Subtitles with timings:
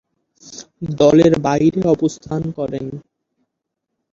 [0.99, 2.85] দলের বাইরে অবস্থান করেন।